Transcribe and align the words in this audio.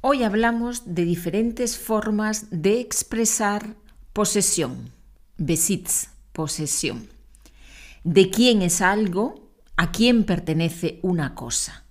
Hoy 0.00 0.22
hablamos 0.22 0.94
de 0.94 1.04
diferentes 1.04 1.76
formas 1.76 2.46
de 2.52 2.78
expresar 2.78 3.74
posesión, 4.12 4.92
Besitz, 5.38 6.10
posesión. 6.32 7.08
De 8.04 8.30
quién 8.30 8.62
es 8.62 8.80
algo, 8.80 9.50
a 9.76 9.90
quién 9.90 10.22
pertenece 10.22 11.00
una 11.02 11.34
cosa. 11.34 11.84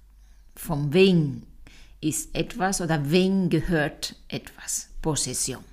Von 0.55 0.89
wem 0.93 1.41
ist 1.99 2.29
etwas 2.33 2.79
oder 2.79 3.04
wem 3.04 3.49
gehört 3.49 4.15
etwas, 4.29 4.89
posesión. 5.01 5.63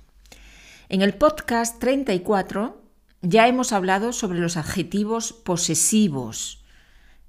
En 0.89 1.01
el 1.01 1.13
podcast 1.13 1.79
34 1.79 2.81
ya 3.21 3.47
hemos 3.47 3.71
hablado 3.71 4.11
sobre 4.11 4.39
los 4.39 4.57
adjetivos 4.57 5.31
posesivos, 5.31 6.65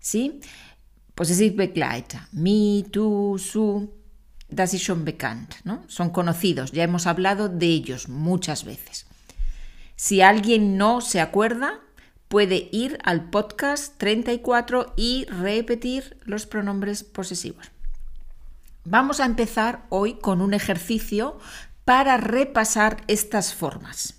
¿sí? 0.00 0.41
Begleiter, 1.14 2.20
mi, 2.32 2.84
tú, 2.91 3.36
su, 3.38 3.96
das 4.49 4.75
ist 4.75 4.85
schon 4.85 5.05
bekannt, 5.05 5.57
¿no? 5.65 5.83
Son 5.89 6.11
conocidos, 6.11 6.73
ya 6.73 6.85
hemos 6.85 7.07
hablado 7.07 7.49
de 7.49 7.67
ellos 7.67 8.09
muchas 8.09 8.64
veces. 8.64 9.07
Si 9.96 10.21
alguien 10.21 10.77
no 10.77 11.00
se 11.00 11.21
acuerda, 11.21 11.81
puede 12.29 12.68
ir 12.73 12.99
al 13.04 13.31
podcast 13.31 13.96
34 13.99 14.95
y 14.96 15.25
repetir 15.27 16.18
los 16.25 16.46
pronombres 16.46 17.04
posesivos. 17.04 17.71
Vamos 18.85 19.21
a 19.21 19.25
empezar 19.25 19.85
hoy 19.89 20.14
con 20.14 20.40
un 20.40 20.54
ejercicio 20.54 21.39
para 21.85 22.17
repasar 22.17 23.03
estas 23.07 23.54
formas. 23.54 24.15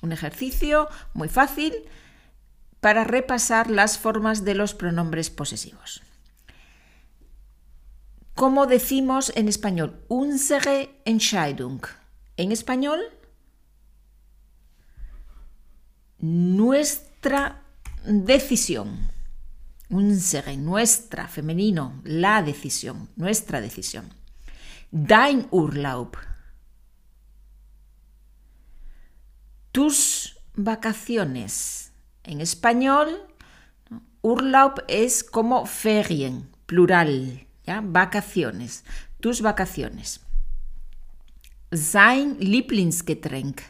Un 0.00 0.12
ejercicio 0.12 0.88
muy 1.12 1.28
fácil 1.28 1.74
para 2.80 3.04
repasar 3.04 3.70
las 3.70 3.98
formas 3.98 4.44
de 4.44 4.54
los 4.54 4.74
pronombres 4.74 5.30
posesivos. 5.30 6.03
¿Cómo 8.34 8.66
decimos 8.66 9.32
en 9.36 9.48
español? 9.48 10.04
Unsere 10.08 11.00
Entscheidung. 11.04 11.80
En 12.36 12.50
español, 12.50 13.00
nuestra 16.18 17.62
decisión. 18.04 19.08
Unsere, 19.88 20.56
nuestra, 20.56 21.28
femenino, 21.28 22.00
la 22.02 22.42
decisión, 22.42 23.08
nuestra 23.14 23.60
decisión. 23.60 24.12
Dein 24.90 25.46
Urlaub. 25.52 26.16
Tus 29.70 30.40
vacaciones. 30.56 31.92
En 32.24 32.40
español, 32.40 33.28
Urlaub 34.22 34.82
es 34.88 35.22
como 35.22 35.66
Ferien, 35.66 36.50
plural, 36.66 37.43
¿ya? 37.66 37.80
Vacaciones. 37.82 38.84
Tus 39.20 39.40
vacaciones. 39.40 40.20
Sein 41.72 42.36
Lieblingsgetränk. 42.38 43.60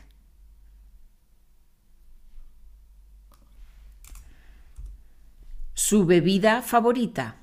Su 5.75 6.06
bebida 6.06 6.62
favorita. 6.62 7.36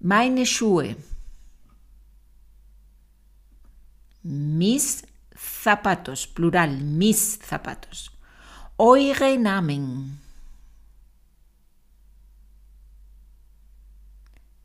Meine 0.00 0.44
Schuhe. 0.46 0.96
Mis 4.22 5.04
zapatos, 5.36 6.26
plural, 6.26 6.80
mis 6.82 7.38
zapatos. 7.42 8.10
Eure 8.76 9.38
Namen. 9.38 10.18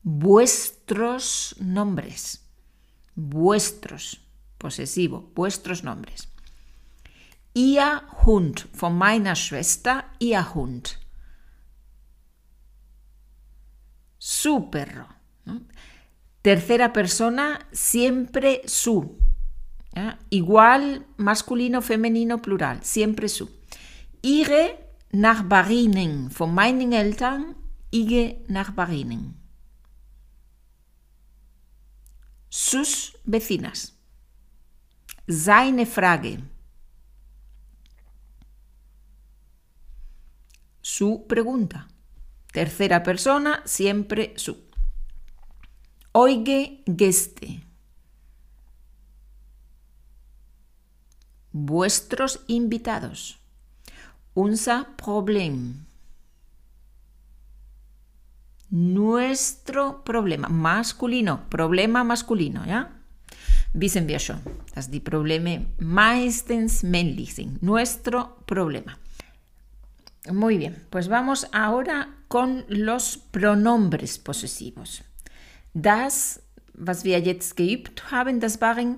Vuestros 0.05 1.55
nombres. 1.59 2.47
Vuestros, 3.15 4.21
posesivo, 4.57 5.31
vuestros 5.35 5.83
nombres. 5.83 6.29
Ihr 7.53 8.03
Hund, 8.25 8.67
von 8.71 8.97
meiner 8.97 9.35
Schwester, 9.35 10.05
ihr 10.19 10.45
Hund. 10.53 10.89
su 14.25 14.71
perro. 14.71 15.07
Tercera 16.41 16.91
persona, 16.93 17.59
siempre 17.71 18.63
su. 18.65 19.19
Igual 20.31 21.05
masculino, 21.17 21.83
femenino, 21.83 22.41
plural, 22.41 22.79
siempre 22.83 23.29
su. 23.29 23.51
Ihre 24.23 24.79
Nachbarinnen, 25.11 26.31
von 26.31 26.55
meinen 26.55 26.93
Eltern, 26.93 27.55
ihre 27.91 28.43
Nachbarinnen. 28.47 29.44
Sus 32.57 33.17
vecinas. 33.25 33.97
Seine 35.27 35.85
Frage. 35.85 36.39
Su 40.79 41.25
pregunta. 41.27 41.89
Tercera 42.53 43.03
persona, 43.03 43.61
siempre 43.65 44.35
su. 44.37 44.69
Oige 46.13 46.81
Geste. 46.87 47.61
Vuestros 51.51 52.39
invitados. 52.47 53.37
Unser 54.33 54.95
Problem. 54.95 55.85
Nuestro 58.69 60.03
problema. 60.03 60.49
Masculino. 60.49 61.49
Problema 61.49 62.03
masculino, 62.03 62.65
¿ya? 62.65 62.91
Wir 63.77 64.19
schon, 64.19 64.39
dass 64.73 64.89
die 64.89 65.01
Probleme 65.01 65.65
meistens 65.79 66.81
männlich 66.81 67.35
sind. 67.35 67.61
Nuestro 67.61 68.37
problema. 68.45 68.97
Muy 70.31 70.57
bien, 70.57 70.75
pues 70.89 71.09
vamos 71.09 71.45
ahora 71.51 72.07
con 72.29 72.63
los 72.69 73.17
pronombres 73.31 74.17
posesivos. 74.17 75.03
Das, 75.73 76.41
was 76.73 77.03
wir 77.03 77.19
jetzt 77.19 77.57
geübt 77.57 78.11
haben, 78.11 78.39
das 78.39 78.61
waren 78.61 78.97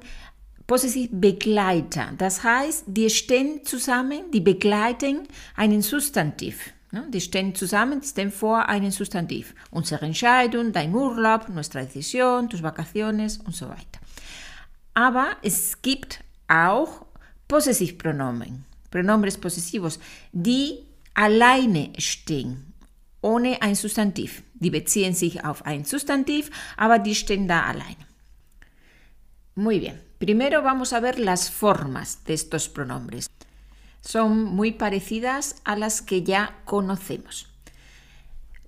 Possessivbegleiter. 0.67 2.13
Das 2.17 2.43
heißt, 2.43 2.83
die 2.87 3.09
stehen 3.09 3.65
zusammen, 3.65 4.29
die 4.31 4.41
begleiten 4.41 5.27
einen 5.55 5.81
Substantiv. 5.81 6.73
Die 6.91 7.21
stehen 7.21 7.53
zusammen, 7.53 8.01
stehen 8.01 8.31
vor 8.31 8.69
einem 8.69 8.91
Substantiv. 8.91 9.53
Unsere 9.71 10.05
Entscheidung, 10.05 10.71
dein 10.71 10.93
Urlaub, 10.93 11.49
nuestra 11.49 11.81
decisión, 11.81 12.49
tus 12.49 12.63
vacaciones 12.63 13.37
und 13.39 13.55
so 13.55 13.67
weiter. 13.67 13.99
Aber 14.93 15.35
es 15.43 15.81
gibt 15.81 16.23
auch 16.47 17.05
Possessivpronomen, 17.47 18.65
Pronombres 18.89 19.37
possessivos, 19.37 19.99
die 20.31 20.79
alleine 21.13 21.91
stehen, 21.97 22.73
ohne 23.21 23.61
ein 23.61 23.75
Substantiv. 23.75 24.43
Die 24.53 24.69
beziehen 24.69 25.13
sich 25.13 25.43
auf 25.43 25.65
ein 25.65 25.85
Substantiv, 25.85 26.49
aber 26.77 26.99
die 26.99 27.15
stehen 27.15 27.47
da 27.47 27.63
alleine. 27.63 28.07
Muy 29.55 29.79
bien. 29.79 29.99
Primero 30.19 30.63
vamos 30.63 30.93
a 30.93 31.01
ver 31.01 31.19
las 31.19 31.49
formas 31.49 32.23
de 32.23 32.33
estos 32.33 32.69
pronombres. 32.69 33.27
Son 34.01 34.43
muy 34.43 34.71
parecidas 34.71 35.61
a 35.63 35.75
las 35.75 36.01
que 36.01 36.23
ya 36.23 36.61
conocemos. 36.65 37.47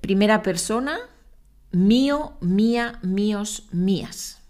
Primera 0.01 0.41
persona, 0.41 1.00
mío, 1.72 2.34
mía, 2.41 3.00
míos, 3.01 3.67
mías. 3.72 4.41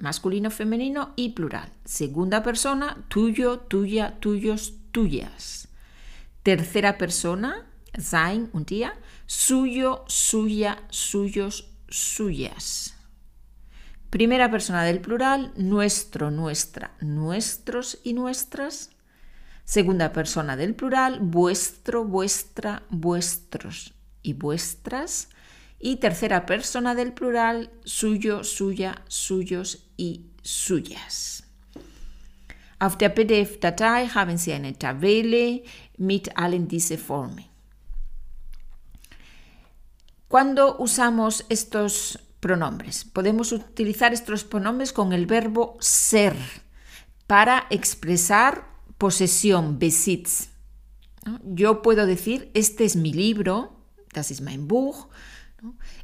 Masculino, 0.00 0.50
femenino 0.50 1.12
y 1.16 1.30
plural. 1.30 1.70
Segunda 1.84 2.42
persona, 2.42 3.04
tuyo, 3.08 3.60
tuya, 3.60 4.18
tuyos, 4.20 4.74
tuyas. 4.90 5.68
Tercera 6.42 6.98
persona, 6.98 7.66
sein 7.98 8.50
und 8.52 8.70
ihr, 8.70 8.92
suyo, 9.26 10.04
suya, 10.08 10.82
suyos, 10.90 11.70
suyas. 11.88 12.94
Primera 14.10 14.50
persona 14.50 14.84
del 14.84 15.00
plural, 15.00 15.52
nuestro, 15.56 16.30
nuestra, 16.30 16.92
nuestros 17.00 17.98
y 18.04 18.12
nuestras. 18.12 18.90
Segunda 19.64 20.12
persona 20.12 20.56
del 20.56 20.74
plural, 20.74 21.20
vuestro, 21.20 22.04
vuestra, 22.04 22.82
vuestros 22.90 23.94
y 24.22 24.34
vuestras. 24.34 25.28
Y 25.78 25.96
tercera 25.96 26.46
persona 26.46 26.94
del 26.94 27.12
plural, 27.12 27.70
suyo, 27.84 28.44
suya, 28.44 29.02
suyos 29.08 29.86
y 29.96 30.26
suyas. 30.42 31.44
Auf 32.78 32.96
der 32.98 33.14
PDF-Datei 33.14 34.08
haben 34.08 34.36
Sie 34.36 34.52
eine 34.52 34.74
Tabelle 34.74 35.62
mit 35.96 36.30
allen 36.36 36.68
diese 36.68 36.98
Formen. 36.98 37.46
Cuando 40.28 40.76
usamos 40.78 41.46
estos 41.48 42.18
pronombres? 42.40 43.04
Podemos 43.04 43.52
utilizar 43.52 44.12
estos 44.12 44.44
pronombres 44.44 44.92
con 44.92 45.12
el 45.12 45.26
verbo 45.26 45.78
ser 45.80 46.36
para 47.26 47.66
expresar 47.70 48.73
posesión, 48.98 49.78
Besitz. 49.78 50.50
Yo 51.44 51.82
puedo 51.82 52.06
decir, 52.06 52.50
este 52.54 52.84
es 52.84 52.96
mi 52.96 53.12
libro, 53.12 53.76
das 54.12 54.30
ist 54.30 54.42
mein 54.42 54.68
Buch, 54.68 55.08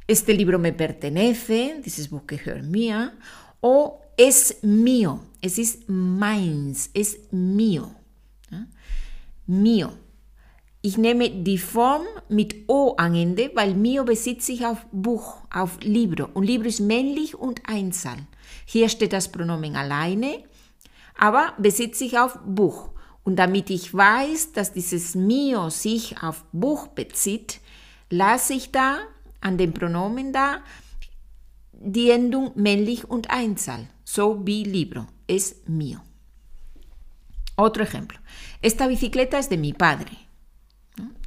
Este 0.07 0.33
libro 0.33 0.59
me 0.59 0.73
pertenece, 0.73 1.81
dieses 1.85 2.09
Buch 2.09 2.25
gehört 2.27 2.63
mir. 2.63 3.13
O 3.61 4.01
es 4.17 4.57
mío, 4.63 5.21
es 5.41 5.57
ist 5.57 5.87
meins, 5.87 6.89
es 6.93 7.31
mío. 7.31 7.95
Ja? 8.49 8.67
Mio. 9.45 9.91
Ich 10.83 10.97
nehme 10.97 11.29
die 11.29 11.59
Form 11.59 12.01
mit 12.27 12.67
O 12.67 12.95
am 12.97 13.13
Ende, 13.13 13.51
weil 13.53 13.75
mio 13.75 14.03
besitzt 14.03 14.47
sich 14.47 14.65
auf 14.65 14.83
Buch, 14.91 15.37
auf 15.53 15.77
Libro. 15.81 16.27
Und 16.33 16.45
Libro 16.45 16.67
ist 16.67 16.79
männlich 16.79 17.35
und 17.35 17.61
Einzahl. 17.65 18.17
Hier 18.65 18.89
steht 18.89 19.13
das 19.13 19.31
Pronomen 19.31 19.75
alleine, 19.75 20.43
aber 21.17 21.53
besitzt 21.57 21.99
sich 21.99 22.17
auf 22.17 22.39
Buch. 22.45 22.89
Und 23.23 23.35
damit 23.35 23.69
ich 23.69 23.93
weiß, 23.93 24.53
dass 24.53 24.73
dieses 24.73 25.15
mio 25.15 25.69
sich 25.69 26.21
auf 26.23 26.43
Buch 26.51 26.87
bezieht, 26.87 27.59
lasse 28.09 28.53
ich 28.53 28.71
da 28.71 28.99
an 29.41 29.57
den 29.57 29.73
Pronomen 29.73 30.33
da 30.33 30.61
die 31.73 32.11
Endung 32.11 32.51
männlich 32.55 33.09
und 33.09 33.29
Einzahl, 33.31 33.87
so 34.03 34.45
wie 34.45 34.63
Libro, 34.63 35.07
es 35.27 35.55
mío. 35.67 35.99
Otro 37.57 37.83
ejemplo. 37.83 38.19
Esta 38.61 38.87
bicicleta 38.87 39.37
es 39.37 39.49
de 39.49 39.57
mi 39.57 39.73
padre. 39.73 40.11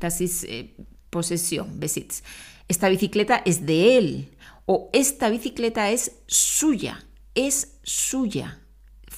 Das 0.01 0.21
ist 0.21 0.45
eh, 0.45 0.75
posesión, 1.11 1.79
Besitz. 1.79 2.23
Esta 2.69 2.89
bicicleta 2.89 3.43
es 3.45 3.65
de 3.65 3.99
él. 3.99 4.29
O 4.67 4.91
esta 4.93 5.29
bicicleta 5.29 5.91
es 5.91 6.11
suya. 6.27 6.99
Es 7.35 7.79
suya. 7.83 8.59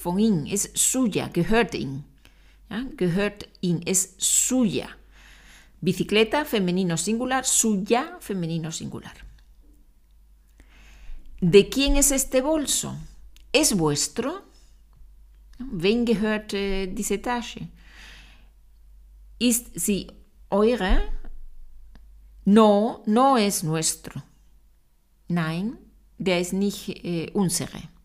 Von 0.03 0.19
ihm, 0.19 0.47
es 0.47 0.71
suya, 0.75 1.29
gehört 1.29 1.75
ihm. 1.75 2.05
Gehört 2.97 3.49
es 3.63 4.15
suya. 4.19 4.89
Bicicleta, 5.81 6.45
femenino 6.45 6.97
singular, 6.97 7.45
suya, 7.45 8.19
femenino 8.21 8.71
singular. 8.73 9.15
¿De 11.41 11.69
quién 11.69 11.97
es 11.97 12.11
este 12.11 12.41
bolso? 12.43 12.97
¿Es 13.53 13.77
vuestro? 13.77 14.43
Wen 15.59 16.05
gehört 16.05 16.55
äh, 16.55 16.87
diese 16.87 17.19
Tasche? 17.19 17.69
Ist 19.39 19.79
sie 19.79 20.09
eure? 20.51 21.13
No, 22.45 23.03
no 23.07 23.37
es 23.37 23.63
nuestro. 23.63 24.23
Nein, 25.29 25.79
der 26.19 26.41
ist 26.41 26.53
nicht 26.53 26.89
äh, 27.05 27.31
unsere. 27.33 27.96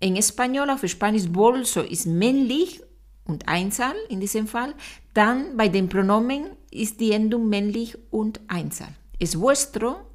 En 0.00 0.16
español, 0.16 0.70
auf 0.70 0.86
Spanisch, 0.86 1.28
bolso 1.28 1.82
ist 1.82 2.06
männlich 2.06 2.80
und 3.24 3.48
Einzahl 3.48 3.96
in 4.08 4.20
diesem 4.20 4.46
Fall. 4.46 4.74
Dann 5.12 5.56
bei 5.56 5.68
den 5.68 5.88
Pronomen 5.88 6.56
ist 6.70 7.00
die 7.00 7.12
Endung 7.12 7.48
männlich 7.48 7.96
und 8.10 8.40
Einzahl. 8.48 8.94
Es 9.18 9.38
vuestro, 9.38 10.08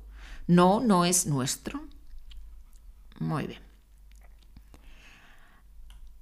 no, 0.48 0.80
no 0.80 1.04
es 1.04 1.26
nuestro. 1.26 1.80
Muy 3.20 3.48
bien. 3.48 3.60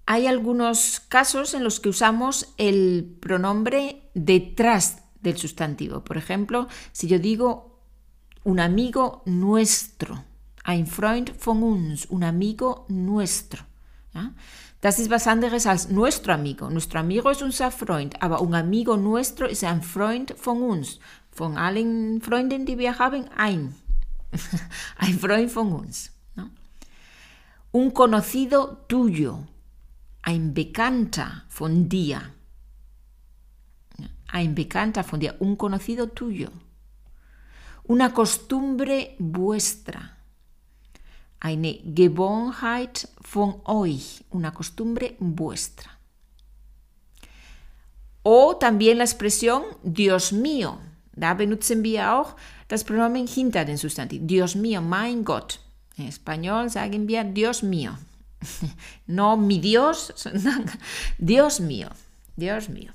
Hay 0.08 0.28
algunos 0.28 1.00
casos 1.00 1.54
en 1.54 1.63
los 1.63 1.80
que 1.80 1.90
usamos 1.90 2.54
el 2.58 3.18
pronombre 3.22 4.10
detrás 4.13 5.04
del 5.22 5.38
sustantivo. 5.38 6.04
Por 6.04 6.18
ejemplo, 6.18 6.68
si 6.92 7.08
yo 7.08 7.19
digo 7.19 7.80
un 8.44 8.60
amigo 8.60 9.22
nuestro, 9.25 10.25
ein 10.63 10.86
Freund 10.88 11.31
von 11.38 11.63
uns, 11.63 12.06
un 12.06 12.24
amigo 12.24 12.86
nuestro. 12.90 13.63
¿ja? 14.13 14.31
Das 14.81 14.98
ist 14.98 15.12
was 15.12 15.28
anderes 15.28 15.68
als 15.68 15.90
nuestro 15.90 16.34
amigo. 16.34 16.69
Nuestro 16.69 17.00
amigo 17.00 17.30
es 17.30 17.42
unser 17.42 17.72
Freund, 17.72 18.22
aber 18.22 18.42
un 18.42 18.56
amigo 18.56 18.98
nuestro 18.98 19.46
ist 19.48 19.63
ein 19.63 19.84
Freund 19.84 20.34
von 20.38 20.62
uns. 20.63 21.00
Von 21.31 21.58
allen 21.58 22.22
Freunden, 22.22 22.66
die 22.66 22.78
wir 22.78 22.98
haben, 22.98 23.25
ein. 23.38 23.75
ein 24.98 25.19
Freund 25.19 25.52
von 25.52 25.72
uns. 25.72 26.12
¿no? 26.36 26.50
Un 27.72 27.94
conocido 27.94 28.78
tuyo, 28.88 29.48
ein 30.24 30.54
Bekannter 30.54 31.44
von 31.48 31.88
dir. 31.88 32.22
Ein 34.34 34.56
Bekannter 34.56 35.04
von 35.04 35.19
dir, 35.19 35.36
un 35.40 35.58
conocido 35.58 36.08
tuyo. 36.08 36.50
Una 37.84 38.13
costumbre 38.13 39.16
vuestra. 39.19 40.20
Eine 41.41 41.79
Gewohnheit 41.83 43.09
von 43.19 43.61
euch, 43.65 44.23
una 44.29 44.51
costumbre 44.51 45.15
vuestra. 45.19 45.89
O 48.23 48.55
también 48.57 48.99
la 48.99 49.03
expresión 49.03 49.63
Dios 49.83 50.31
mío. 50.31 50.77
Da 51.15 51.33
benutzen 51.33 51.83
wir 51.83 52.13
auch 52.13 52.35
das 52.67 52.83
Pronomen 52.83 53.27
hinter 53.27 53.65
den 53.65 53.77
Substantiv. 53.77 54.21
Dios 54.23 54.55
mío, 54.55 54.81
mein 54.81 55.25
Gott. 55.25 55.59
En 55.97 56.07
español 56.07 56.69
sagen 56.69 57.07
wir 57.07 57.23
Dios 57.23 57.63
mío. 57.63 57.97
No 59.07 59.35
mi 59.35 59.59
Dios, 59.59 60.13
sondern 60.15 60.65
Dios 61.17 61.59
mío. 61.59 61.89
Dios 62.35 62.69
mío. 62.69 62.91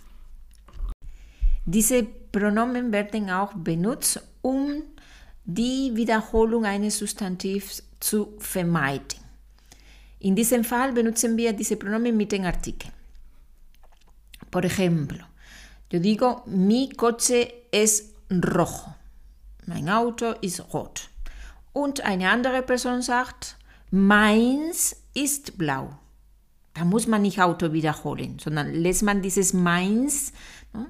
Diese 1.64 2.04
Pronomen 2.04 2.92
werden 2.92 3.28
auch 3.28 3.52
benutzt, 3.54 4.22
um 4.40 4.82
die 5.44 5.90
Wiederholung 5.94 6.64
eines 6.64 6.98
Substantivs 6.98 7.82
zu 8.00 8.34
vermeiden. 8.38 9.20
In 10.20 10.34
diesem 10.34 10.64
Fall 10.64 10.92
benutzen 10.92 11.36
wir 11.36 11.52
diese 11.52 11.76
Pronomen 11.76 12.16
mit 12.16 12.32
den 12.32 12.46
Artikeln. 12.46 12.92
Por 14.50 14.64
ejemplo, 14.64 15.24
yo 15.90 15.98
digo, 16.00 16.42
mi 16.46 16.88
coche 16.90 17.66
es 17.70 18.12
rojo. 18.30 18.94
Mein 19.66 19.88
Auto 19.88 20.32
ist 20.40 20.60
rot. 20.72 21.08
Und 21.72 22.00
eine 22.00 22.30
andere 22.30 22.62
Person 22.62 23.02
sagt, 23.02 23.56
meins 23.90 24.96
ist 25.14 25.58
blau. 25.58 25.98
Da 26.74 26.84
muss 26.84 27.06
man 27.06 27.22
nicht 27.22 27.40
Auto 27.40 27.72
wiederholen, 27.72 28.38
sondern 28.38 28.72
lässt 28.74 29.02
man 29.02 29.22
dieses 29.22 29.52
meins. 29.52 30.32
¿no? 30.72 30.86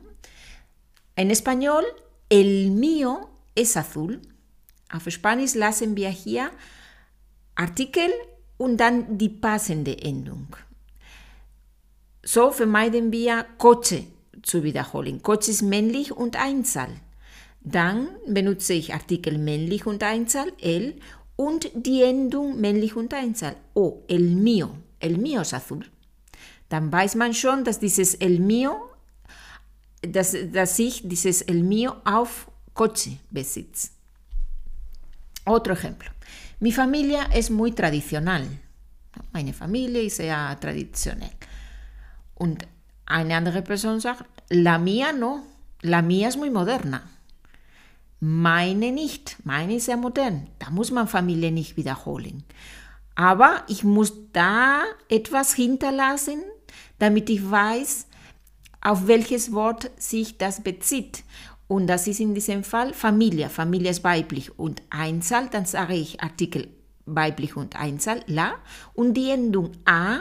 En 1.14 1.30
español, 1.30 1.84
el 2.28 2.70
mío 2.70 3.28
es 3.54 3.76
azul. 3.76 4.20
Auf 4.92 5.08
Spanisch 5.10 5.54
lassen 5.54 5.96
wir 5.96 6.10
hier 6.10 6.50
Artikel 7.56 8.10
und 8.56 8.78
dann 8.78 9.18
die 9.18 9.28
passende 9.28 10.00
Endung. 10.00 10.56
So 12.22 12.50
vermeiden 12.50 13.12
wir 13.12 13.44
Coche 13.58 14.04
zu 14.42 14.62
wiederholen. 14.62 15.22
Coche 15.22 15.50
ist 15.50 15.62
männlich 15.62 16.12
und 16.12 16.36
Einzahl. 16.36 16.90
Dann 17.60 18.08
benutze 18.26 18.74
ich 18.74 18.94
Artikel 18.94 19.38
männlich 19.38 19.86
und 19.86 20.02
Einzahl, 20.02 20.52
el, 20.60 20.94
und 21.34 21.70
die 21.74 22.02
Endung 22.02 22.60
männlich 22.60 22.96
und 22.96 23.12
Einzahl. 23.12 23.56
O, 23.74 24.02
el 24.08 24.34
mío. 24.34 24.70
El 25.00 25.18
mío 25.18 25.42
ist 25.42 25.52
azul. 25.52 25.84
Dann 26.68 26.90
weiß 26.90 27.14
man 27.16 27.34
schon, 27.34 27.64
dass 27.64 27.78
dieses 27.78 28.14
el 28.14 28.40
mío, 28.40 28.72
dass, 30.02 30.34
dass 30.52 30.76
sich 30.76 31.02
dieses 31.04 31.42
el 31.42 31.62
mío 31.62 31.94
auf 32.04 32.48
Coche 32.74 33.18
besitzt. 33.30 33.92
Otro 35.44 35.74
ejemplo. 35.74 36.10
Mi 36.58 36.72
familia 36.72 37.28
es 37.34 37.50
muy 37.50 37.72
tradicional. 37.72 38.46
Meine 39.32 39.52
Familie 39.52 40.02
ist 40.02 40.16
sehr 40.16 40.56
traditionell. 40.58 41.30
Und 42.34 42.66
eine 43.04 43.36
andere 43.36 43.62
Person 43.62 44.00
sagt, 44.00 44.24
la 44.48 44.78
mía 44.78 45.12
no, 45.12 45.44
la 45.82 46.00
mía 46.00 46.28
es 46.28 46.36
muy 46.36 46.50
moderna. 46.50 47.02
Meine 48.20 48.90
nicht, 48.90 49.36
meine 49.44 49.76
ist 49.76 49.84
sehr 49.84 49.98
modern. 49.98 50.48
Da 50.58 50.70
muss 50.70 50.90
man 50.90 51.08
Familie 51.08 51.52
nicht 51.52 51.76
wiederholen. 51.76 52.42
Aber 53.14 53.62
ich 53.68 53.84
muss 53.84 54.14
da 54.32 54.82
etwas 55.10 55.54
hinterlassen, 55.54 56.42
damit 56.98 57.28
ich 57.28 57.50
weiß, 57.50 58.06
auf 58.80 59.06
welches 59.06 59.52
Wort 59.52 59.90
sich 59.98 60.38
das 60.38 60.62
bezieht. 60.62 61.22
Und 61.68 61.88
das 61.88 62.06
ist 62.06 62.20
in 62.20 62.34
diesem 62.34 62.62
Fall 62.62 62.94
Familie. 62.94 63.48
Familie 63.48 63.90
ist 63.90 64.04
weiblich 64.04 64.58
und 64.58 64.82
Einzahl, 64.90 65.48
dann 65.48 65.66
sage 65.66 65.94
ich 65.94 66.22
Artikel 66.22 66.68
weiblich 67.06 67.56
und 67.56 67.76
Einzahl, 67.76 68.22
la, 68.26 68.56
und 68.94 69.14
die 69.14 69.30
Endung 69.30 69.72
a 69.84 70.20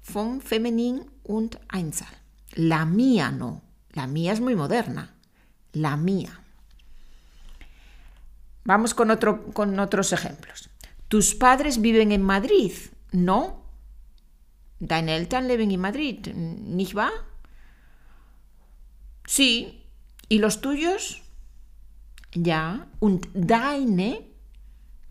vom 0.00 0.40
Feminin 0.40 1.02
und 1.22 1.58
Einzahl. 1.68 2.08
La 2.54 2.84
mía 2.84 3.30
no. 3.30 3.62
La 3.92 4.06
mía 4.06 4.32
es 4.32 4.40
muy 4.40 4.54
moderna. 4.54 5.12
La 5.72 5.96
mía. 5.96 6.40
Vamos 8.64 8.94
con, 8.94 9.16
con 9.52 9.78
otros 9.78 10.12
ejemplos. 10.12 10.68
¿Tus 11.08 11.34
padres 11.34 11.80
viven 11.80 12.12
en 12.12 12.22
Madrid? 12.22 12.72
No. 13.12 13.64
Deine 14.78 15.16
Eltern 15.16 15.46
leben 15.46 15.70
in 15.70 15.80
Madrid, 15.80 16.28
¿nicht 16.34 16.94
wahr? 16.94 17.12
Sí. 19.26 19.79
¿Y 20.30 20.38
los 20.38 20.60
tuyos? 20.60 21.22
Ja. 22.32 22.86
Und 23.00 23.28
deine, 23.34 24.20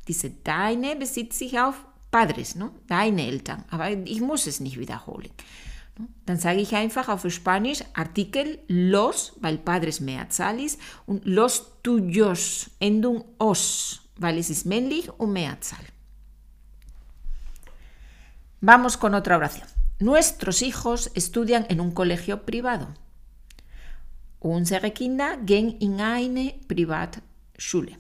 diese 0.07 0.29
deine 0.29 0.95
besitzt 0.95 1.37
sich 1.37 1.59
auf 1.59 1.75
Padres, 2.09 2.55
¿no? 2.55 2.71
Deine 2.87 3.27
Eltern. 3.27 3.65
Aber 3.69 3.91
ich 3.91 4.21
muss 4.21 4.47
es 4.47 4.61
nicht 4.61 4.79
wiederholen. 4.79 5.29
Dann 6.25 6.37
sage 6.37 6.61
ich 6.61 6.73
einfach 6.73 7.09
auf 7.09 7.29
Spanisch 7.29 7.83
Artikel 7.93 8.59
los, 8.69 9.33
weil 9.41 9.57
padres 9.57 9.99
Mehrzahl 9.99 10.57
und 11.05 11.25
los 11.25 11.81
tuyos, 11.83 12.71
Endung 12.79 13.25
os, 13.37 14.01
weil 14.15 14.37
es 14.37 14.49
ist 14.49 14.65
männlich 14.65 15.09
und 15.19 15.33
Mehrzahl. 15.33 15.83
Vamos 18.61 18.97
con 18.97 19.13
otra 19.13 19.35
oración. 19.35 19.67
Nuestros 19.99 20.61
hijos 20.61 21.11
estudian 21.13 21.65
en 21.67 21.81
un 21.81 21.91
colegio 21.91 22.45
privado. 22.45 22.87
Unsere 24.39 24.91
gehen 24.91 25.77
in 25.79 25.99
eine 25.99 26.53
Privatschule. 26.67 27.97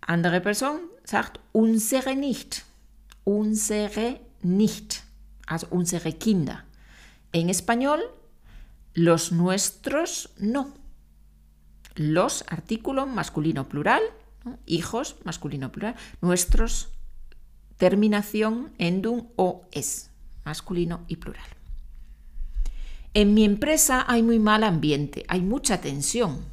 Andere 0.00 0.40
Person 0.40 0.80
sagt 1.04 1.40
unsere 1.52 2.14
nicht. 2.14 2.64
Unsere 3.24 4.20
nicht. 4.42 5.02
Also 5.46 5.66
unsere 5.70 6.12
Kinder. 6.12 6.64
En 7.32 7.48
español, 7.48 8.00
los 8.94 9.32
nuestros 9.32 10.30
no. 10.38 10.72
Los, 11.96 12.44
artículo 12.48 13.06
masculino 13.06 13.68
plural, 13.68 14.02
hijos, 14.66 15.16
masculino 15.24 15.72
plural, 15.72 15.96
nuestros, 16.20 16.88
terminación 17.76 18.72
endum 18.78 19.28
o 19.36 19.66
es, 19.72 20.10
masculino 20.44 21.04
y 21.08 21.16
plural. 21.16 21.63
En 23.14 23.32
mi 23.32 23.44
empresa 23.44 24.04
hay 24.08 24.24
muy 24.24 24.40
mal 24.40 24.64
ambiente, 24.64 25.24
hay 25.28 25.40
mucha 25.40 25.80
tensión. 25.80 26.52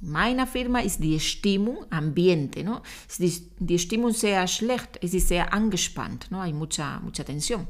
Meine 0.00 0.46
Firma 0.46 0.80
ist 0.80 1.00
die 1.00 1.20
Stimmung, 1.20 1.86
Ambiente, 1.90 2.64
¿no? 2.64 2.82
Die, 3.18 3.78
Stimmung 3.78 4.12
sehr 4.12 4.46
schlecht, 4.46 4.98
es 5.02 5.12
ist 5.12 5.28
sehr 5.28 5.52
angespannt, 5.52 6.30
¿no? 6.30 6.40
Hay 6.40 6.52
mucha, 6.52 7.00
mucha 7.00 7.24
tensión. 7.24 7.68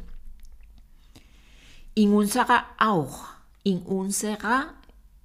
In 1.95 2.13
unserer 2.13 2.67
auch, 2.79 3.25
in 3.65 3.79
unserer, 3.79 4.75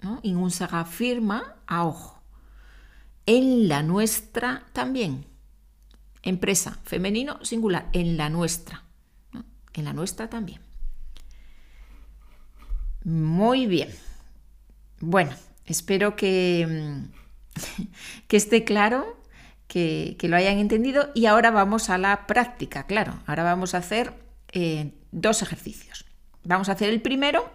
¿no? 0.02 0.20
in 0.24 0.38
Firma 0.86 1.44
auch. 1.68 2.16
En 3.26 3.68
la 3.68 3.84
nuestra 3.84 4.64
también. 4.74 5.26
Empresa, 6.24 6.80
femenino, 6.84 7.44
singular, 7.44 7.90
en 7.94 8.18
la 8.18 8.30
nuestra. 8.30 8.84
En 9.74 9.86
la 9.86 9.94
nuestra 9.94 10.30
también. 10.30 10.71
Muy 13.04 13.66
bien. 13.66 13.90
Bueno, 15.00 15.32
espero 15.66 16.16
que, 16.16 17.02
que 18.28 18.38
esté 18.38 18.64
claro, 18.64 19.18
que, 19.68 20.16
que, 20.20 20.28
lo 20.28 20.36
hayan 20.36 20.60
entendido 20.60 21.10
y 21.16 21.26
ahora 21.26 21.50
vamos 21.52 21.90
a 21.90 21.98
la 21.98 22.28
práctica, 22.28 22.86
claro. 22.86 23.14
Ahora 23.26 23.44
vamos 23.44 23.74
a 23.74 23.80
hacer 23.80 24.14
eh, 24.52 24.92
dos 25.12 25.42
ejercicios. 25.42 26.06
Vamos 26.44 26.70
a 26.70 26.74
hacer 26.74 26.90
el 26.90 27.02
primero. 27.02 27.50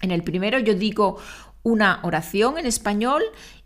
En 0.00 0.10
el 0.10 0.22
primero 0.22 0.58
yo 0.58 0.74
digo 0.74 1.18
una 1.62 2.00
oración 2.02 2.58
en 2.58 2.66
español 2.66 3.22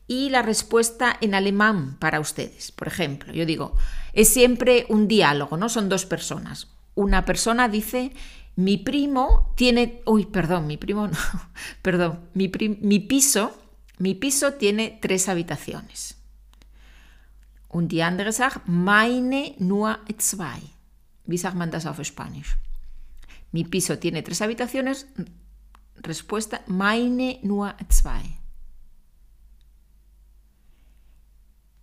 y 0.07 0.31
la 0.31 0.43
respuesta 0.43 1.17
en 1.21 1.35
alemán 1.35 1.97
para 1.99 2.21
ustedes. 2.21 2.73
Por 2.73 2.89
ejemplo, 2.89 3.33
yo 3.33 3.45
digo, 3.45 3.77
es 4.15 4.29
siempre 4.29 4.87
un 4.89 5.09
diálogo, 5.09 5.57
¿no? 5.57 5.69
Son 5.69 5.89
dos 5.89 6.07
personas. 6.07 6.69
Una 6.95 7.25
persona 7.25 7.69
dice, 7.69 8.13
mi 8.59 8.77
primo 8.77 9.53
tiene, 9.55 10.03
uy, 10.05 10.27
perdón, 10.27 10.67
mi 10.67 10.77
primo 10.77 11.07
no, 11.07 11.17
perdón, 11.83 12.29
mi, 12.35 12.49
prim, 12.49 12.77
mi 12.81 12.99
piso, 12.99 13.53
mi 13.99 14.17
piso 14.17 14.55
tiene 14.55 14.99
tres 15.01 15.29
habitaciones. 15.29 16.17
Und 17.69 17.93
die 17.93 18.03
andere 18.03 18.33
sagt, 18.33 18.67
meine 18.67 19.55
nur 19.61 20.01
zwei. 20.19 20.61
Wie 21.25 21.39
sagt 21.39 21.55
man 21.55 21.71
das 21.71 21.87
auf 21.87 22.05
Spanisch? 22.05 22.57
Mi 23.53 23.63
piso 23.63 23.97
tiene 24.01 24.23
tres 24.25 24.41
habitaciones. 24.41 25.07
Respuesta, 26.03 26.63
meine 26.67 27.39
nur 27.45 27.77
zwei. 27.89 28.41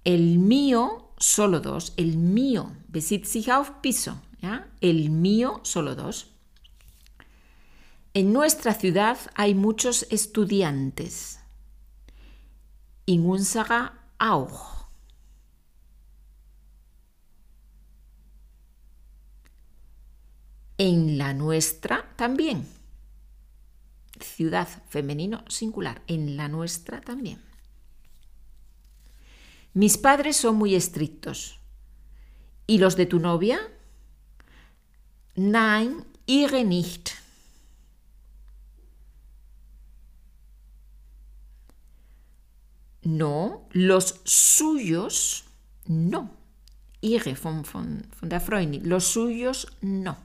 El 0.04 0.40
mío, 0.40 1.14
solo 1.20 1.62
dos. 1.62 1.94
El 1.96 2.18
mío, 2.18 2.76
besitzt 2.90 3.32
sich 3.32 3.54
auf 3.54 3.72
piso. 3.82 4.22
¿ya? 4.42 4.68
El 4.82 5.10
mío, 5.10 5.62
solo 5.64 5.96
dos. 5.96 6.35
En 8.16 8.32
nuestra 8.32 8.74
ciudad 8.74 9.18
hay 9.36 9.54
muchos 9.56 10.08
estudiantes. 10.10 11.38
In 13.06 13.26
unserer 13.26 13.92
auch. 14.20 14.88
En 20.78 21.18
la 21.18 21.34
nuestra 21.34 22.10
también. 22.16 22.66
Ciudad 24.22 24.70
femenino 24.88 25.44
singular. 25.50 26.02
En 26.08 26.38
la 26.38 26.48
nuestra 26.48 27.02
también. 27.02 27.44
Mis 29.74 29.98
padres 29.98 30.38
son 30.38 30.56
muy 30.56 30.74
estrictos. 30.74 31.60
¿Y 32.66 32.78
los 32.78 32.96
de 32.96 33.08
tu 33.08 33.20
novia? 33.20 33.60
Nein, 35.36 36.06
ihre 36.26 36.64
nicht. 36.64 37.25
No, 43.06 43.68
los 43.72 44.20
suyos 44.24 45.46
no. 45.86 46.32
Ihre 47.02 47.36
von, 47.36 47.64
von, 47.64 48.04
von 48.20 48.30
der 48.30 48.42
Freundin. 48.42 48.90
Los 48.90 49.06
suyos 49.06 49.68
no. 49.82 50.18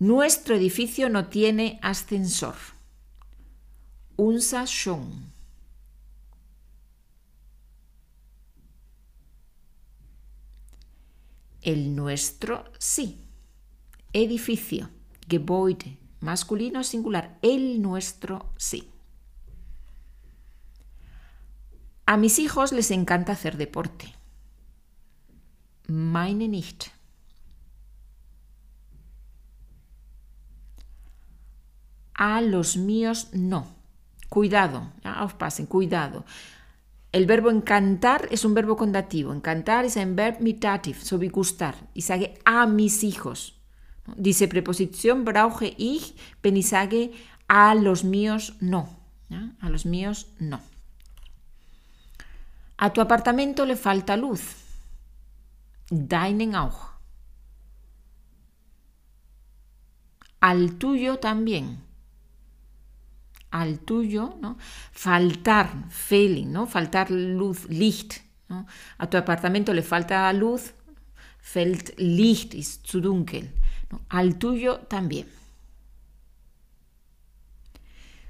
Nuestro 0.00 0.56
edificio 0.56 1.08
no 1.08 1.28
tiene 1.28 1.78
ascensor. 1.82 2.56
Unser 4.16 4.66
schon. 4.66 5.32
El 11.62 11.94
nuestro 11.94 12.64
sí. 12.80 13.20
Edificio. 14.12 14.90
Gebäude. 15.28 15.96
Masculino 16.18 16.82
singular. 16.82 17.38
El 17.40 17.80
nuestro 17.80 18.52
sí. 18.56 18.90
A 22.06 22.16
mis 22.16 22.38
hijos 22.38 22.72
les 22.72 22.90
encanta 22.92 23.32
hacer 23.32 23.56
deporte. 23.56 24.14
Meine 25.88 26.48
nicht. 26.48 26.92
A 32.14 32.40
los 32.40 32.76
míos 32.76 33.28
no. 33.32 33.66
Cuidado, 34.28 34.92
ja, 35.02 35.20
aufpassen, 35.20 35.66
cuidado. 35.66 36.24
El 37.12 37.26
verbo 37.26 37.50
encantar 37.50 38.28
es 38.30 38.44
un 38.44 38.54
verbo 38.54 38.76
condativo. 38.76 39.32
Encantar 39.32 39.84
es 39.84 39.96
ein 39.96 40.16
Verb 40.16 40.40
mit 40.40 40.62
Dativ, 40.62 41.02
so 41.02 41.18
gustar. 41.18 41.74
Ich 41.94 42.06
sage 42.06 42.34
a 42.44 42.66
mis 42.66 43.02
hijos. 43.02 43.54
Diese 44.16 44.48
Präposition 44.48 45.24
brauche 45.24 45.66
ich, 45.76 46.14
wenn 46.42 46.62
sage 46.62 47.12
a 47.48 47.74
los 47.74 48.04
míos 48.04 48.54
no. 48.60 48.88
A 49.60 49.68
los 49.68 49.84
míos 49.86 50.26
no. 50.38 50.60
A 52.76 52.92
tu 52.92 53.00
apartamento 53.00 53.64
le 53.64 53.76
falta 53.76 54.16
luz. 54.16 54.42
Deinen 55.90 56.54
auch. 56.54 56.92
Al 60.40 60.78
tuyo 60.78 61.18
también. 61.18 61.82
Al 63.50 63.78
tuyo, 63.78 64.36
¿no? 64.40 64.58
Faltar, 64.92 65.88
failing, 65.90 66.52
¿no? 66.52 66.66
Faltar 66.66 67.10
luz, 67.10 67.66
Licht. 67.68 68.20
A 68.98 69.06
tu 69.08 69.16
apartamento 69.16 69.72
le 69.72 69.82
falta 69.82 70.32
luz, 70.32 70.72
fällt 71.40 71.94
Licht, 71.98 72.54
ist 72.54 72.86
zu 72.86 73.00
dunkel. 73.00 73.50
Al 74.08 74.38
tuyo 74.38 74.78
también. 74.88 75.26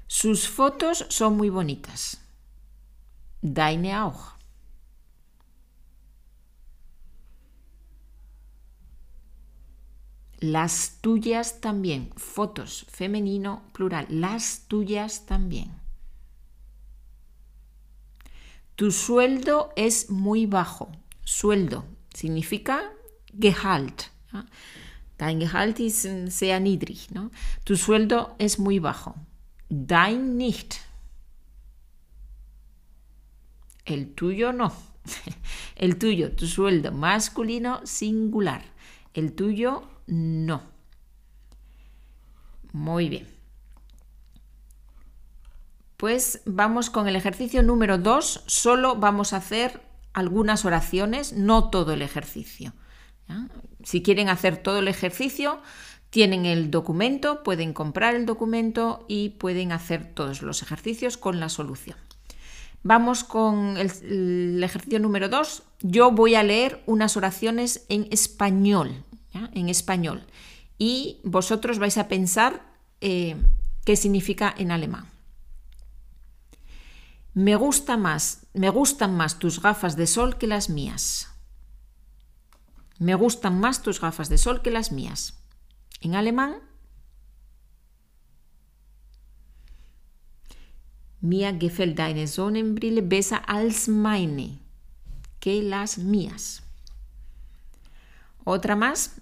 Sus 0.07 0.47
fotos 0.47 1.05
son 1.09 1.35
muy 1.35 1.49
bonitas. 1.49 2.19
Deine 3.41 4.03
auch. 4.03 4.36
Las 10.39 10.99
tuyas 11.01 11.61
también. 11.61 12.11
Fotos, 12.15 12.85
femenino, 12.89 13.63
plural. 13.73 14.05
Las 14.09 14.65
tuyas 14.67 15.25
también. 15.25 15.71
Tu 18.75 18.91
sueldo 18.91 19.71
es 19.75 20.11
muy 20.11 20.45
bajo. 20.45 20.91
Sueldo 21.23 21.85
significa 22.13 22.91
Gehalt. 23.33 24.11
Dein 25.17 25.39
Gehalt 25.39 25.79
ist 25.79 26.05
sehr 26.29 26.59
niedrig. 26.59 27.09
¿no? 27.11 27.31
Tu 27.63 27.75
sueldo 27.75 28.35
es 28.37 28.59
muy 28.59 28.77
bajo. 28.79 29.15
Dein 29.69 30.37
nicht. 30.37 30.75
El 33.85 34.13
tuyo 34.13 34.53
no. 34.53 34.71
El 35.75 35.97
tuyo, 35.97 36.35
tu 36.35 36.45
sueldo 36.45 36.91
masculino 36.91 37.81
singular. 37.85 38.63
El 39.13 39.33
tuyo 39.33 39.96
no. 40.07 40.61
Muy 42.73 43.09
bien. 43.09 43.27
Pues 45.97 46.41
vamos 46.45 46.89
con 46.89 47.07
el 47.07 47.15
ejercicio 47.15 47.63
número 47.63 47.97
2. 47.97 48.43
Solo 48.45 48.95
vamos 48.95 49.33
a 49.33 49.37
hacer 49.37 49.81
algunas 50.13 50.65
oraciones, 50.65 51.33
no 51.33 51.69
todo 51.69 51.93
el 51.93 52.01
ejercicio. 52.01 52.73
Si 53.83 54.01
quieren 54.01 54.29
hacer 54.29 54.57
todo 54.57 54.79
el 54.79 54.87
ejercicio, 54.87 55.59
tienen 56.09 56.45
el 56.45 56.71
documento, 56.71 57.43
pueden 57.43 57.73
comprar 57.73 58.15
el 58.15 58.25
documento 58.25 59.05
y 59.07 59.29
pueden 59.29 59.71
hacer 59.71 60.13
todos 60.13 60.41
los 60.41 60.61
ejercicios 60.61 61.17
con 61.17 61.39
la 61.39 61.49
solución. 61.49 61.97
Vamos 62.83 63.23
con 63.23 63.77
el, 63.77 64.63
ejercicio 64.63 64.99
número 64.99 65.29
2. 65.29 65.63
Yo 65.81 66.11
voy 66.11 66.35
a 66.35 66.43
leer 66.43 66.81
unas 66.85 67.17
oraciones 67.17 67.85
en 67.89 68.07
español, 68.11 69.03
en 69.33 69.69
español, 69.69 70.25
y 70.77 71.19
vosotros 71.23 71.79
vais 71.79 71.97
a 71.97 72.07
pensar 72.07 72.73
eh, 73.01 73.35
qué 73.85 73.95
significa 73.95 74.53
en 74.57 74.71
alemán. 74.71 75.05
Me 77.33 77.55
gusta 77.55 77.97
más, 77.97 78.47
me 78.53 78.69
gustan 78.69 79.15
más 79.15 79.37
tus 79.37 79.61
gafas 79.61 79.95
de 79.95 80.07
sol 80.07 80.37
que 80.37 80.47
las 80.47 80.69
mías. 80.69 81.29
Me 82.99 83.13
gustan 83.13 83.59
más 83.59 83.83
tus 83.83 84.01
gafas 84.01 84.29
de 84.29 84.39
sol 84.39 84.63
que 84.63 84.71
las 84.71 84.91
mías. 84.91 85.37
En 86.01 86.15
alemán, 86.15 86.55
Mir 91.19 91.57
gefällt 91.59 91.97
deine 91.97 92.27
Sonnenbrille 92.27 93.01
besser 93.01 93.41
als 93.47 93.87
meine, 93.87 94.59
que 95.39 95.63
las 95.63 95.97
mías. 95.97 96.61
Otra 98.49 98.75
más. 98.75 99.19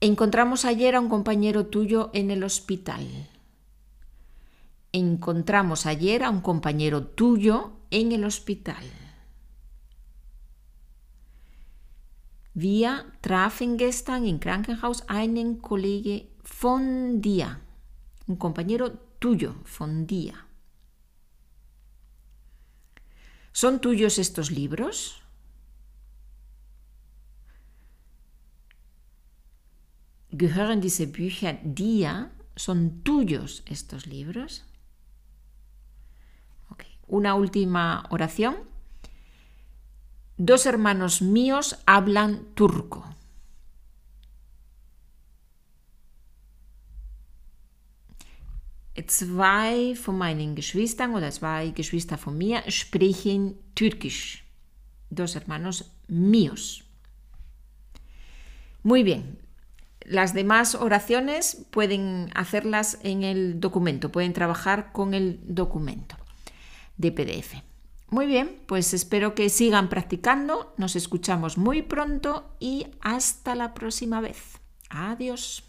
Encontramos 0.00 0.64
ayer 0.64 0.96
a 0.96 1.00
un 1.00 1.08
compañero 1.08 1.66
tuyo 1.66 2.10
en 2.12 2.30
el 2.30 2.42
hospital 2.42 3.06
encontramos 4.96 5.84
ayer 5.84 6.22
a 6.24 6.30
un 6.30 6.40
compañero 6.40 7.04
tuyo 7.04 7.72
en 7.90 8.12
el 8.12 8.24
hospital. 8.24 8.84
Wir 12.54 13.04
trafen 13.20 13.76
gestern 13.78 14.40
Krankenhaus 14.40 15.04
einen 15.08 15.60
Kollege 15.60 16.30
von 16.60 17.20
dir. 17.20 17.60
Un 18.26 18.36
compañero 18.36 18.92
tuyo, 19.18 19.56
von 19.78 20.06
dir. 20.06 20.34
¿Son 23.52 23.80
tuyos 23.80 24.18
estos 24.18 24.50
libros? 24.50 25.25
¿Gehören 30.38 30.82
diese 30.82 31.06
Bücher 31.06 31.58
dir? 31.64 32.30
¿Son 32.56 33.02
tuyos 33.02 33.62
estos 33.66 34.06
libros? 34.06 34.64
Una 37.08 37.36
última 37.36 38.04
oración. 38.10 38.56
Dos 40.36 40.66
hermanos 40.66 41.22
míos 41.22 41.78
hablan 41.86 42.44
turco. 42.54 43.04
Zwei 49.06 49.94
von 49.94 50.18
meinen 50.18 50.56
Geschwistern 50.56 51.14
oder 51.14 51.30
zwei 51.30 51.70
Geschwister 51.70 52.18
von 52.18 52.36
mir 52.36 52.64
sprechen 52.68 53.56
Türkisch. 53.74 54.44
Dos 55.10 55.36
hermanos 55.36 55.92
míos. 56.08 56.82
Muy 58.82 59.04
bien. 59.04 59.45
Las 60.08 60.34
demás 60.34 60.76
oraciones 60.76 61.66
pueden 61.72 62.30
hacerlas 62.34 62.98
en 63.02 63.24
el 63.24 63.58
documento, 63.58 64.12
pueden 64.12 64.32
trabajar 64.32 64.92
con 64.92 65.14
el 65.14 65.40
documento 65.42 66.16
de 66.96 67.10
PDF. 67.10 67.54
Muy 68.08 68.26
bien, 68.26 68.62
pues 68.66 68.94
espero 68.94 69.34
que 69.34 69.48
sigan 69.48 69.88
practicando, 69.88 70.72
nos 70.76 70.94
escuchamos 70.94 71.58
muy 71.58 71.82
pronto 71.82 72.54
y 72.60 72.86
hasta 73.00 73.56
la 73.56 73.74
próxima 73.74 74.20
vez. 74.20 74.60
Adiós. 74.90 75.65